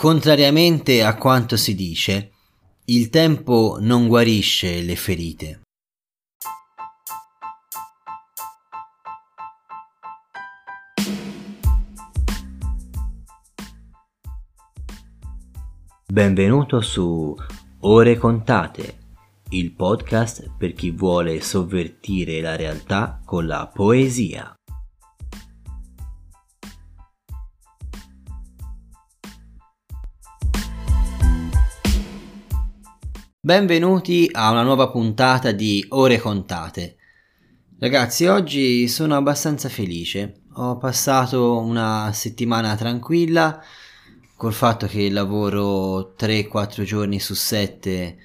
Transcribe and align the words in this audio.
Contrariamente 0.00 1.04
a 1.04 1.14
quanto 1.14 1.58
si 1.58 1.74
dice, 1.74 2.30
il 2.86 3.10
tempo 3.10 3.76
non 3.80 4.08
guarisce 4.08 4.80
le 4.80 4.96
ferite. 4.96 5.60
Benvenuto 16.10 16.80
su 16.80 17.36
Ore 17.80 18.16
contate, 18.16 18.96
il 19.50 19.72
podcast 19.72 20.50
per 20.56 20.72
chi 20.72 20.92
vuole 20.92 21.42
sovvertire 21.42 22.40
la 22.40 22.56
realtà 22.56 23.20
con 23.22 23.46
la 23.46 23.70
poesia. 23.70 24.59
Benvenuti 33.42 34.28
a 34.30 34.50
una 34.50 34.62
nuova 34.62 34.90
puntata 34.90 35.50
di 35.50 35.82
Ore 35.88 36.18
contate. 36.18 36.96
Ragazzi, 37.78 38.26
oggi 38.26 38.86
sono 38.86 39.16
abbastanza 39.16 39.70
felice. 39.70 40.42
Ho 40.56 40.76
passato 40.76 41.58
una 41.58 42.10
settimana 42.12 42.76
tranquilla 42.76 43.58
col 44.36 44.52
fatto 44.52 44.86
che 44.86 45.08
lavoro 45.08 46.14
3-4 46.18 46.82
giorni 46.82 47.18
su 47.18 47.32
7. 47.32 48.18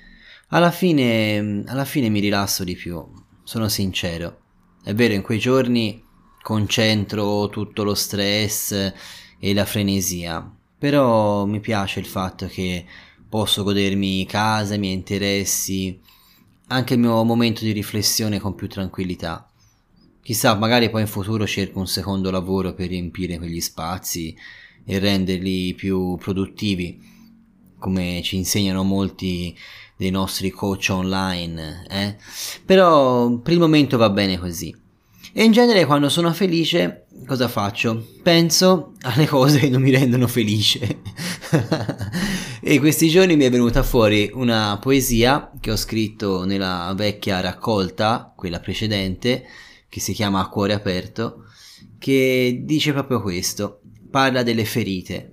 Alla 0.50 0.72
fine, 0.72 1.64
alla 1.66 1.86
fine 1.86 2.10
mi 2.10 2.20
rilasso 2.20 2.66
di 2.66 2.76
più, 2.76 3.02
sono 3.42 3.70
sincero. 3.70 4.40
È 4.84 4.94
vero, 4.94 5.14
in 5.14 5.22
quei 5.22 5.40
giorni 5.40 6.04
concentro 6.42 7.48
tutto 7.48 7.86
lo 7.86 7.94
stress 7.94 8.92
e 9.40 9.54
la 9.54 9.64
frenesia, 9.64 10.46
però 10.78 11.46
mi 11.46 11.62
piace 11.62 12.02
il 12.02 12.06
fatto 12.06 12.48
che 12.48 12.86
posso 13.36 13.64
godermi 13.64 14.26
casa, 14.26 14.76
i 14.76 14.80
miei 14.80 14.94
interessi, 14.94 16.00
anche 16.68 16.94
il 16.94 17.02
mio 17.02 17.22
momento 17.26 17.66
di 17.66 17.74
riflessione 17.74 18.40
con 18.40 18.56
più 18.56 18.70
tranquillità. 18.70 19.46
Chissà, 20.24 20.56
magari 20.56 20.90
poi 20.90 21.02
in 21.02 21.08
futuro 21.08 21.46
cerco 21.46 21.80
un 21.80 21.86
secondo 21.86 22.32
lavoro 22.32 22.74
per 22.74 22.88
riempire 22.88 23.38
quegli 23.38 23.60
spazi 23.60 24.34
e 24.86 25.00
renderli 25.00 25.74
più 25.74 26.16
produttivi, 26.16 26.98
come 27.78 28.22
ci 28.24 28.38
insegnano 28.38 28.84
molti 28.84 29.54
dei 29.98 30.12
nostri 30.12 30.50
coach 30.50 30.88
online, 30.92 31.88
eh? 31.90 32.16
Però 32.64 33.30
per 33.40 33.52
il 33.52 33.60
momento 33.60 33.98
va 33.98 34.10
bene 34.12 34.40
così. 34.40 34.74
E 35.34 35.44
in 35.44 35.52
genere 35.52 35.84
quando 35.84 36.08
sono 36.08 36.32
felice 36.32 37.08
cosa 37.26 37.50
faccio? 37.50 38.14
Penso 38.24 38.94
alle 39.02 39.28
cose 39.28 39.60
che 39.60 39.68
non 39.68 39.82
mi 39.82 39.92
rendono 39.92 40.28
felice. 40.28 41.02
e 42.68 42.80
questi 42.80 43.10
giorni 43.10 43.36
mi 43.36 43.44
è 43.44 43.52
venuta 43.52 43.84
fuori 43.84 44.32
una 44.34 44.80
poesia 44.82 45.52
che 45.60 45.70
ho 45.70 45.76
scritto 45.76 46.46
nella 46.46 46.92
vecchia 46.98 47.40
raccolta, 47.40 48.34
quella 48.36 48.60
precedente, 48.60 49.46
che 49.88 50.00
si 50.00 50.14
chiama 50.14 50.40
A 50.40 50.50
cuore 50.50 50.74
aperto, 50.74 51.44
che 52.00 52.62
dice 52.64 52.92
proprio 52.92 53.22
questo. 53.22 53.82
Parla 54.10 54.42
delle 54.42 54.66
ferite, 54.66 55.32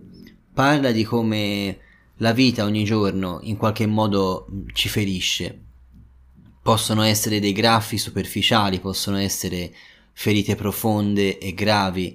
parla 0.53 0.91
di 0.91 1.05
come 1.05 1.79
la 2.17 2.33
vita 2.33 2.65
ogni 2.65 2.85
giorno 2.85 3.39
in 3.45 3.57
qualche 3.57 3.87
modo 3.87 4.47
ci 4.75 4.91
ferisce. 4.91 5.59
Possono 6.63 7.01
essere 7.01 7.41
dei 7.41 7.53
graffi 7.53 7.97
superficiali, 7.97 8.79
possono 8.79 9.17
essere 9.17 9.73
ferite 10.13 10.55
profonde 10.55 11.39
e 11.39 11.55
gravi. 11.55 12.15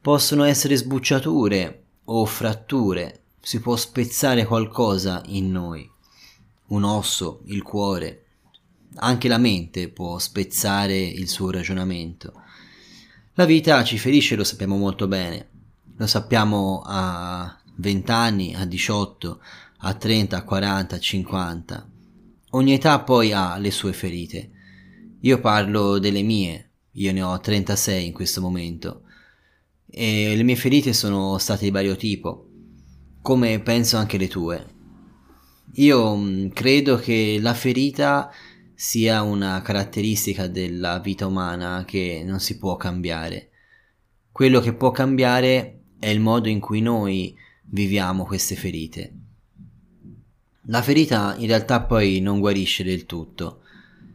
Possono 0.00 0.44
essere 0.44 0.76
sbucciature 0.76 1.82
o 2.04 2.24
fratture, 2.24 3.23
si 3.44 3.60
può 3.60 3.76
spezzare 3.76 4.46
qualcosa 4.46 5.22
in 5.26 5.52
noi, 5.52 5.88
un 6.68 6.82
osso, 6.82 7.42
il 7.44 7.62
cuore, 7.62 8.24
anche 8.96 9.28
la 9.28 9.36
mente 9.36 9.90
può 9.90 10.18
spezzare 10.18 10.98
il 10.98 11.28
suo 11.28 11.50
ragionamento. 11.50 12.32
La 13.34 13.44
vita 13.44 13.84
ci 13.84 13.98
ferisce, 13.98 14.34
lo 14.34 14.44
sappiamo 14.44 14.76
molto 14.76 15.06
bene, 15.06 15.48
lo 15.96 16.06
sappiamo 16.06 16.82
a 16.86 17.54
20 17.76 18.10
anni, 18.10 18.54
a 18.54 18.64
18, 18.64 19.40
a 19.78 19.92
30, 19.92 20.36
a 20.38 20.42
40, 20.42 20.96
a 20.96 20.98
50. 20.98 21.90
Ogni 22.50 22.72
età 22.72 22.98
poi 23.00 23.32
ha 23.32 23.58
le 23.58 23.70
sue 23.70 23.92
ferite. 23.92 24.50
Io 25.20 25.38
parlo 25.38 25.98
delle 25.98 26.22
mie, 26.22 26.70
io 26.92 27.12
ne 27.12 27.20
ho 27.22 27.38
36 27.38 28.06
in 28.06 28.12
questo 28.12 28.40
momento 28.40 29.02
e 29.96 30.34
le 30.34 30.42
mie 30.42 30.56
ferite 30.56 30.92
sono 30.92 31.38
state 31.38 31.64
di 31.64 31.70
vario 31.70 31.94
tipo, 31.94 32.48
come 33.24 33.58
penso 33.60 33.96
anche 33.96 34.18
le 34.18 34.28
tue. 34.28 34.66
Io 35.76 36.14
mm, 36.14 36.48
credo 36.48 36.96
che 36.96 37.38
la 37.40 37.54
ferita 37.54 38.30
sia 38.74 39.22
una 39.22 39.62
caratteristica 39.62 40.46
della 40.46 40.98
vita 40.98 41.26
umana 41.26 41.86
che 41.86 42.22
non 42.22 42.38
si 42.38 42.58
può 42.58 42.76
cambiare. 42.76 43.48
Quello 44.30 44.60
che 44.60 44.74
può 44.74 44.90
cambiare 44.90 45.84
è 45.98 46.08
il 46.08 46.20
modo 46.20 46.50
in 46.50 46.60
cui 46.60 46.82
noi 46.82 47.34
viviamo 47.62 48.26
queste 48.26 48.56
ferite. 48.56 49.14
La 50.66 50.82
ferita 50.82 51.34
in 51.38 51.46
realtà 51.46 51.80
poi 51.80 52.20
non 52.20 52.40
guarisce 52.40 52.84
del 52.84 53.06
tutto. 53.06 53.62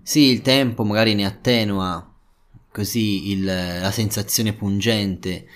Sì, 0.03 0.25
il 0.29 0.43
tempo 0.43 0.83
magari 0.83 1.15
ne 1.15 1.25
attenua 1.25 2.15
così 2.71 3.31
il, 3.31 3.43
la 3.43 3.89
sensazione 3.89 4.53
pungente, 4.53 5.47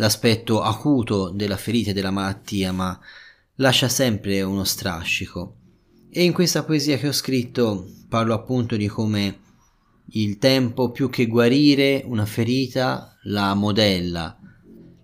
l'aspetto 0.00 0.62
acuto 0.62 1.28
della 1.28 1.58
ferita 1.58 1.90
e 1.90 1.92
della 1.92 2.10
malattia, 2.10 2.72
ma 2.72 2.98
lascia 3.56 3.88
sempre 3.88 4.40
uno 4.40 4.64
strascico. 4.64 5.56
E 6.08 6.24
in 6.24 6.32
questa 6.32 6.64
poesia 6.64 6.96
che 6.96 7.06
ho 7.06 7.12
scritto 7.12 7.86
parlo 8.08 8.32
appunto 8.32 8.76
di 8.76 8.86
come 8.86 9.40
il 10.12 10.38
tempo 10.38 10.90
più 10.90 11.10
che 11.10 11.26
guarire 11.26 12.02
una 12.06 12.24
ferita 12.24 13.18
la 13.24 13.52
modella, 13.52 14.38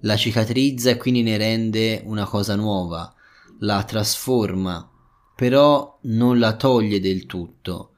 la 0.00 0.16
cicatrizza 0.16 0.90
e 0.90 0.96
quindi 0.96 1.22
ne 1.22 1.36
rende 1.36 2.00
una 2.04 2.24
cosa 2.24 2.56
nuova, 2.56 3.14
la 3.60 3.84
trasforma, 3.84 4.90
però 5.36 5.98
non 6.04 6.38
la 6.38 6.56
toglie 6.56 7.00
del 7.00 7.26
tutto 7.26 7.90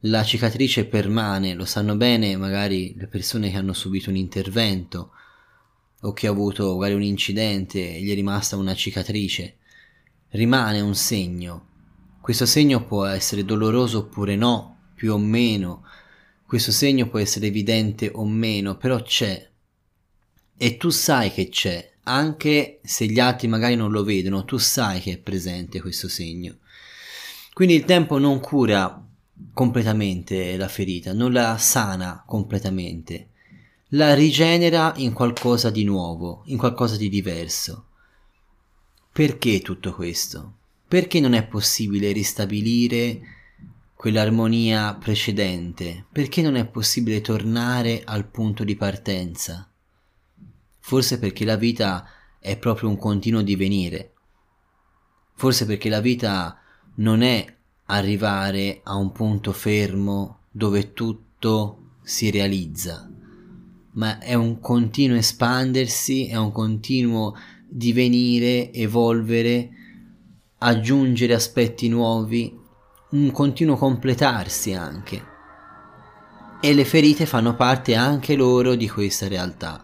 la 0.00 0.22
cicatrice 0.22 0.84
permane, 0.84 1.54
lo 1.54 1.64
sanno 1.64 1.96
bene 1.96 2.36
magari 2.36 2.94
le 2.96 3.08
persone 3.08 3.50
che 3.50 3.56
hanno 3.56 3.72
subito 3.72 4.10
un 4.10 4.16
intervento 4.16 5.10
o 6.00 6.12
che 6.12 6.26
ha 6.26 6.30
avuto 6.30 6.74
magari 6.74 6.94
un 6.94 7.02
incidente 7.02 7.96
e 7.96 8.00
gli 8.00 8.10
è 8.10 8.14
rimasta 8.14 8.56
una 8.56 8.74
cicatrice. 8.74 9.56
Rimane 10.30 10.80
un 10.80 10.94
segno. 10.94 11.68
Questo 12.20 12.46
segno 12.46 12.84
può 12.84 13.04
essere 13.04 13.44
doloroso 13.44 13.98
oppure 13.98 14.36
no, 14.36 14.90
più 14.94 15.12
o 15.12 15.18
meno. 15.18 15.84
Questo 16.44 16.72
segno 16.72 17.08
può 17.08 17.18
essere 17.18 17.46
evidente 17.46 18.10
o 18.12 18.24
meno, 18.24 18.76
però 18.76 19.02
c'è. 19.02 19.48
E 20.56 20.76
tu 20.76 20.90
sai 20.90 21.32
che 21.32 21.48
c'è, 21.48 21.92
anche 22.04 22.80
se 22.82 23.06
gli 23.06 23.20
altri 23.20 23.48
magari 23.48 23.76
non 23.76 23.90
lo 23.90 24.04
vedono, 24.04 24.44
tu 24.44 24.56
sai 24.58 25.00
che 25.00 25.12
è 25.12 25.18
presente 25.18 25.80
questo 25.80 26.08
segno. 26.08 26.58
Quindi 27.52 27.74
il 27.74 27.84
tempo 27.84 28.18
non 28.18 28.40
cura 28.40 29.02
completamente 29.52 30.56
la 30.56 30.68
ferita, 30.68 31.12
non 31.12 31.32
la 31.32 31.58
sana 31.58 32.22
completamente, 32.26 33.30
la 33.90 34.14
rigenera 34.14 34.92
in 34.96 35.12
qualcosa 35.12 35.70
di 35.70 35.84
nuovo, 35.84 36.42
in 36.46 36.58
qualcosa 36.58 36.96
di 36.96 37.08
diverso. 37.08 37.86
Perché 39.12 39.60
tutto 39.60 39.94
questo? 39.94 40.54
Perché 40.88 41.20
non 41.20 41.34
è 41.34 41.46
possibile 41.46 42.10
ristabilire 42.10 43.20
quell'armonia 43.94 44.94
precedente? 44.94 46.04
Perché 46.10 46.42
non 46.42 46.56
è 46.56 46.66
possibile 46.66 47.20
tornare 47.20 48.02
al 48.04 48.26
punto 48.26 48.64
di 48.64 48.74
partenza? 48.74 49.70
Forse 50.80 51.18
perché 51.20 51.44
la 51.44 51.56
vita 51.56 52.08
è 52.40 52.58
proprio 52.58 52.88
un 52.88 52.98
continuo 52.98 53.42
divenire. 53.42 54.14
Forse 55.34 55.64
perché 55.64 55.88
la 55.88 56.00
vita 56.00 56.60
non 56.96 57.22
è 57.22 57.56
arrivare 57.86 58.80
a 58.82 58.96
un 58.96 59.12
punto 59.12 59.52
fermo 59.52 60.40
dove 60.50 60.92
tutto 60.92 61.92
si 62.02 62.30
realizza, 62.30 63.10
ma 63.96 64.18
è 64.18 64.34
un 64.34 64.60
continuo 64.60 65.16
espandersi, 65.16 66.28
è 66.28 66.36
un 66.36 66.52
continuo 66.52 67.34
divenire, 67.68 68.72
evolvere, 68.72 69.70
aggiungere 70.58 71.34
aspetti 71.34 71.88
nuovi, 71.88 72.54
un 73.10 73.30
continuo 73.30 73.76
completarsi 73.76 74.72
anche. 74.74 75.34
E 76.60 76.74
le 76.74 76.84
ferite 76.84 77.26
fanno 77.26 77.54
parte 77.54 77.94
anche 77.94 78.36
loro 78.36 78.74
di 78.74 78.88
questa 78.88 79.28
realtà. 79.28 79.82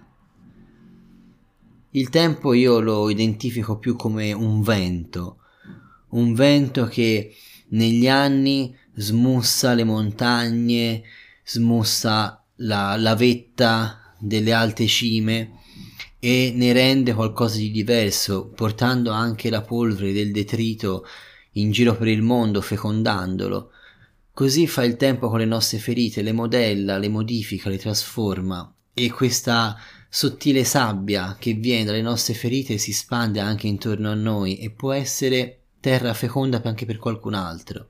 Il 1.90 2.08
tempo 2.08 2.54
io 2.54 2.80
lo 2.80 3.10
identifico 3.10 3.78
più 3.78 3.96
come 3.96 4.32
un 4.32 4.62
vento, 4.62 5.38
un 6.10 6.34
vento 6.34 6.86
che 6.86 7.34
negli 7.68 8.08
anni 8.08 8.74
smussa 8.94 9.72
le 9.74 9.84
montagne, 9.84 11.02
smussa 11.44 12.42
la, 12.56 12.96
la 12.96 13.14
vetta 13.14 14.01
delle 14.22 14.52
alte 14.52 14.86
cime 14.86 15.58
e 16.20 16.52
ne 16.54 16.72
rende 16.72 17.12
qualcosa 17.14 17.56
di 17.58 17.72
diverso, 17.72 18.52
portando 18.54 19.10
anche 19.10 19.50
la 19.50 19.62
polvere 19.62 20.12
del 20.12 20.30
detrito 20.30 21.04
in 21.52 21.72
giro 21.72 21.96
per 21.96 22.06
il 22.06 22.22
mondo, 22.22 22.60
fecondandolo. 22.60 23.70
Così 24.32 24.66
fa 24.68 24.84
il 24.84 24.96
tempo 24.96 25.28
con 25.28 25.40
le 25.40 25.44
nostre 25.44 25.78
ferite, 25.78 26.22
le 26.22 26.32
modella, 26.32 26.96
le 26.96 27.08
modifica, 27.08 27.68
le 27.68 27.78
trasforma 27.78 28.72
e 28.94 29.10
questa 29.10 29.76
sottile 30.08 30.62
sabbia 30.64 31.36
che 31.38 31.54
viene 31.54 31.84
dalle 31.84 32.02
nostre 32.02 32.34
ferite 32.34 32.78
si 32.78 32.92
spande 32.92 33.40
anche 33.40 33.66
intorno 33.66 34.10
a 34.10 34.14
noi 34.14 34.58
e 34.58 34.70
può 34.70 34.92
essere 34.92 35.58
terra 35.80 36.14
feconda 36.14 36.60
anche 36.62 36.86
per 36.86 36.98
qualcun 36.98 37.34
altro. 37.34 37.88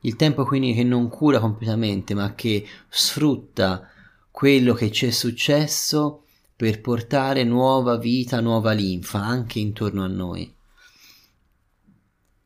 Il 0.00 0.16
tempo 0.16 0.44
quindi 0.44 0.74
che 0.74 0.84
non 0.84 1.08
cura 1.08 1.38
completamente 1.38 2.12
ma 2.12 2.34
che 2.34 2.66
sfrutta 2.88 3.88
quello 4.34 4.74
che 4.74 4.90
ci 4.90 5.06
è 5.06 5.10
successo 5.10 6.24
per 6.56 6.80
portare 6.80 7.44
nuova 7.44 7.96
vita, 7.98 8.40
nuova 8.40 8.72
linfa 8.72 9.20
anche 9.20 9.60
intorno 9.60 10.02
a 10.02 10.08
noi. 10.08 10.52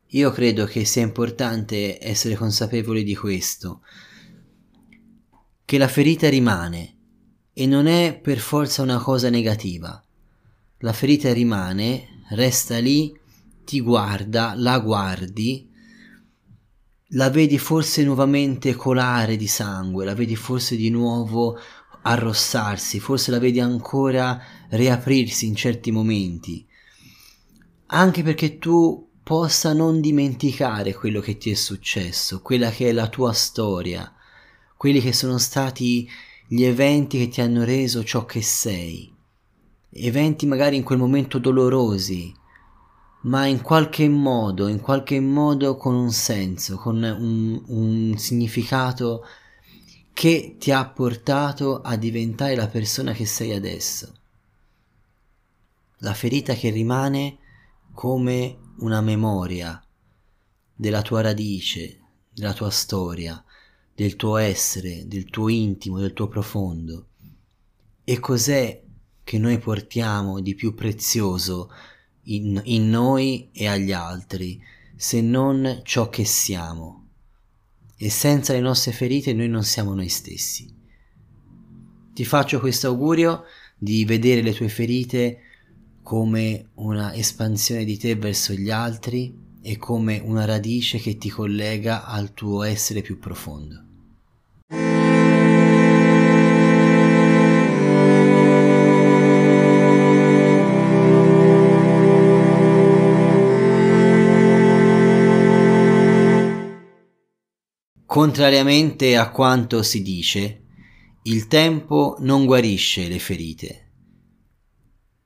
Io 0.08 0.30
credo 0.30 0.66
che 0.66 0.84
sia 0.84 1.00
importante 1.00 1.96
essere 2.06 2.34
consapevoli 2.34 3.04
di 3.04 3.16
questo, 3.16 3.80
che 5.64 5.78
la 5.78 5.88
ferita 5.88 6.28
rimane 6.28 6.96
e 7.54 7.64
non 7.64 7.86
è 7.86 8.20
per 8.20 8.36
forza 8.36 8.82
una 8.82 8.98
cosa 8.98 9.30
negativa. 9.30 10.04
La 10.80 10.92
ferita 10.92 11.32
rimane, 11.32 12.24
resta 12.32 12.76
lì, 12.80 13.18
ti 13.64 13.80
guarda, 13.80 14.52
la 14.54 14.78
guardi, 14.78 15.67
la 17.12 17.30
vedi 17.30 17.58
forse 17.58 18.04
nuovamente 18.04 18.74
colare 18.74 19.36
di 19.36 19.46
sangue, 19.46 20.04
la 20.04 20.14
vedi 20.14 20.36
forse 20.36 20.76
di 20.76 20.90
nuovo 20.90 21.58
arrossarsi, 22.02 23.00
forse 23.00 23.30
la 23.30 23.38
vedi 23.38 23.60
ancora 23.60 24.40
riaprirsi 24.70 25.46
in 25.46 25.54
certi 25.54 25.90
momenti, 25.90 26.66
anche 27.86 28.22
perché 28.22 28.58
tu 28.58 29.08
possa 29.22 29.72
non 29.72 30.00
dimenticare 30.00 30.94
quello 30.94 31.20
che 31.20 31.38
ti 31.38 31.50
è 31.50 31.54
successo, 31.54 32.42
quella 32.42 32.70
che 32.70 32.88
è 32.88 32.92
la 32.92 33.08
tua 33.08 33.32
storia, 33.32 34.12
quelli 34.76 35.00
che 35.00 35.12
sono 35.12 35.38
stati 35.38 36.08
gli 36.46 36.64
eventi 36.64 37.18
che 37.18 37.28
ti 37.28 37.40
hanno 37.40 37.64
reso 37.64 38.04
ciò 38.04 38.24
che 38.24 38.42
sei, 38.42 39.10
eventi 39.90 40.46
magari 40.46 40.76
in 40.76 40.82
quel 40.82 40.98
momento 40.98 41.38
dolorosi, 41.38 42.34
ma 43.22 43.46
in 43.46 43.62
qualche 43.62 44.08
modo, 44.08 44.68
in 44.68 44.80
qualche 44.80 45.20
modo 45.20 45.76
con 45.76 45.94
un 45.94 46.10
senso, 46.12 46.76
con 46.76 47.02
un, 47.02 47.62
un 47.66 48.16
significato 48.16 49.24
che 50.12 50.56
ti 50.58 50.70
ha 50.70 50.88
portato 50.88 51.80
a 51.80 51.96
diventare 51.96 52.54
la 52.54 52.68
persona 52.68 53.12
che 53.12 53.26
sei 53.26 53.52
adesso. 53.52 54.12
La 55.98 56.14
ferita 56.14 56.54
che 56.54 56.70
rimane 56.70 57.38
come 57.92 58.58
una 58.78 59.00
memoria 59.00 59.82
della 60.74 61.02
tua 61.02 61.20
radice, 61.20 62.00
della 62.32 62.52
tua 62.52 62.70
storia, 62.70 63.42
del 63.94 64.14
tuo 64.14 64.36
essere, 64.36 65.08
del 65.08 65.24
tuo 65.24 65.48
intimo, 65.48 65.98
del 65.98 66.12
tuo 66.12 66.28
profondo. 66.28 67.06
E 68.04 68.20
cos'è 68.20 68.80
che 69.24 69.38
noi 69.38 69.58
portiamo 69.58 70.40
di 70.40 70.54
più 70.54 70.74
prezioso 70.74 71.70
in, 72.34 72.60
in 72.64 72.90
noi 72.90 73.50
e 73.52 73.66
agli 73.66 73.92
altri, 73.92 74.60
se 74.96 75.20
non 75.20 75.80
ciò 75.84 76.08
che 76.08 76.24
siamo? 76.24 77.06
E 77.96 78.10
senza 78.10 78.52
le 78.52 78.60
nostre 78.60 78.92
ferite 78.92 79.32
noi 79.32 79.48
non 79.48 79.64
siamo 79.64 79.94
noi 79.94 80.08
stessi. 80.08 80.72
Ti 82.12 82.24
faccio 82.24 82.60
questo 82.60 82.88
augurio 82.88 83.44
di 83.76 84.04
vedere 84.04 84.42
le 84.42 84.52
tue 84.52 84.68
ferite 84.68 85.40
come 86.02 86.70
una 86.74 87.14
espansione 87.14 87.84
di 87.84 87.96
te 87.96 88.14
verso 88.16 88.52
gli 88.52 88.70
altri 88.70 89.46
e 89.60 89.76
come 89.76 90.20
una 90.24 90.44
radice 90.44 90.98
che 90.98 91.16
ti 91.16 91.28
collega 91.28 92.06
al 92.06 92.32
tuo 92.34 92.62
essere 92.62 93.02
più 93.02 93.18
profondo. 93.18 93.87
Contrariamente 108.18 109.16
a 109.16 109.30
quanto 109.30 109.84
si 109.84 110.02
dice, 110.02 110.64
il 111.22 111.46
tempo 111.46 112.16
non 112.18 112.46
guarisce 112.46 113.06
le 113.06 113.20
ferite. 113.20 113.90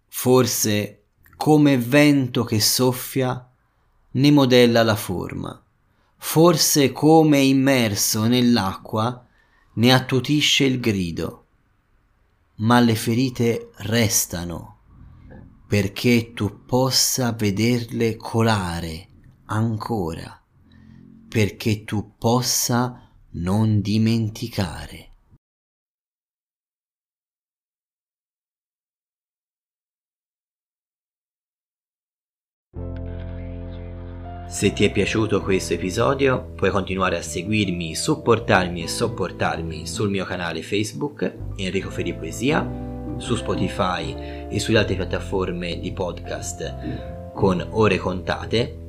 Forse, 0.09 1.05
come 1.39 1.79
vento 1.79 2.45
che 2.45 2.61
soffia, 2.61 3.51
ne 4.11 4.31
modella 4.31 4.83
la 4.83 4.95
forma. 4.95 5.59
Forse, 6.19 6.93
come 6.93 7.41
immerso 7.41 8.27
nell'acqua, 8.27 9.27
ne 9.77 9.95
attutisce 9.95 10.65
il 10.65 10.79
grido, 10.79 11.47
ma 12.57 12.79
le 12.79 12.95
ferite 12.95 13.71
restano 13.77 14.81
perché 15.67 16.35
tu 16.35 16.67
possa 16.67 17.33
vederle 17.33 18.17
colare 18.17 19.09
ancora, 19.47 20.42
perché 21.33 21.85
tu 21.85 22.13
possa 22.19 23.11
non 23.31 23.81
dimenticare. 23.81 25.13
Se 34.47 34.75
ti 34.75 34.85
è 34.85 34.93
piaciuto 34.93 35.41
questo 35.41 35.73
episodio 35.73 36.53
puoi 36.55 36.69
continuare 36.69 37.17
a 37.17 37.23
seguirmi, 37.23 37.95
supportarmi 37.95 38.83
e 38.83 38.89
sopportarmi 38.89 39.87
sul 39.87 40.11
mio 40.11 40.27
canale 40.27 40.61
Facebook 40.61 41.35
Enrico 41.57 41.89
Feri 41.89 42.15
Poesia, 42.15 43.17
su 43.17 43.37
Spotify 43.37 44.49
e 44.51 44.61
sulle 44.61 44.81
altre 44.81 44.97
piattaforme 44.97 45.81
di 45.81 45.93
podcast 45.93 47.33
con 47.33 47.67
ore 47.71 47.97
contate 47.97 48.82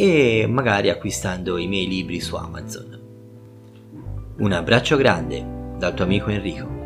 e 0.00 0.46
magari 0.46 0.90
acquistando 0.90 1.58
i 1.58 1.66
miei 1.66 1.88
libri 1.88 2.20
su 2.20 2.36
Amazon. 2.36 3.00
Un 4.38 4.52
abbraccio 4.52 4.96
grande 4.96 5.44
dal 5.76 5.92
tuo 5.92 6.04
amico 6.04 6.30
Enrico. 6.30 6.77